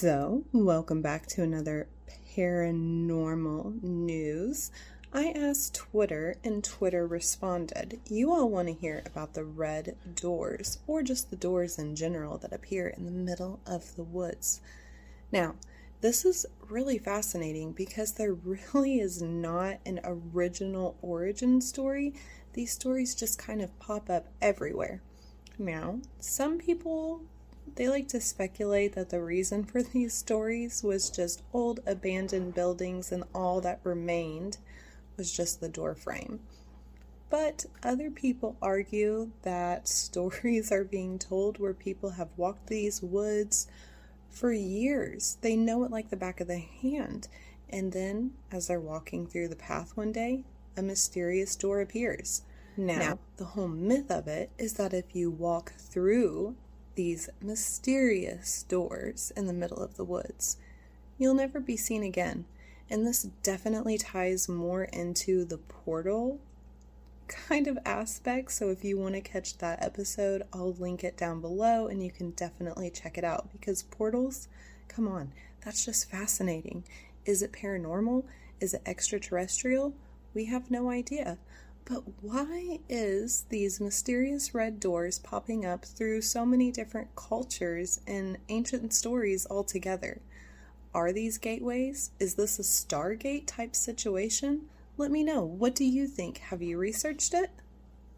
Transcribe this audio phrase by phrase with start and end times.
[0.00, 1.88] So, welcome back to another
[2.36, 4.70] paranormal news.
[5.12, 7.98] I asked Twitter and Twitter responded.
[8.08, 12.38] You all want to hear about the red doors, or just the doors in general
[12.38, 14.60] that appear in the middle of the woods.
[15.32, 15.56] Now,
[16.00, 18.34] this is really fascinating because there
[18.72, 22.14] really is not an original origin story.
[22.52, 25.02] These stories just kind of pop up everywhere.
[25.58, 27.22] Now, some people
[27.78, 33.12] they like to speculate that the reason for these stories was just old abandoned buildings
[33.12, 34.58] and all that remained
[35.16, 36.40] was just the door frame.
[37.30, 43.68] But other people argue that stories are being told where people have walked these woods
[44.28, 45.38] for years.
[45.40, 47.28] They know it like the back of the hand.
[47.70, 50.42] And then, as they're walking through the path one day,
[50.76, 52.42] a mysterious door appears.
[52.76, 56.56] Now, now, the whole myth of it is that if you walk through
[56.98, 60.56] these mysterious doors in the middle of the woods.
[61.16, 62.44] You'll never be seen again.
[62.90, 66.40] And this definitely ties more into the portal
[67.28, 68.50] kind of aspect.
[68.50, 72.10] So if you want to catch that episode, I'll link it down below and you
[72.10, 74.48] can definitely check it out because portals,
[74.88, 75.32] come on,
[75.64, 76.82] that's just fascinating.
[77.24, 78.24] Is it paranormal?
[78.58, 79.94] Is it extraterrestrial?
[80.34, 81.38] We have no idea.
[81.88, 88.36] But why is these mysterious red doors popping up through so many different cultures and
[88.50, 90.20] ancient stories altogether?
[90.92, 92.10] Are these gateways?
[92.18, 94.66] Is this a Stargate type situation?
[94.98, 95.42] Let me know.
[95.42, 96.38] What do you think?
[96.38, 97.50] Have you researched it?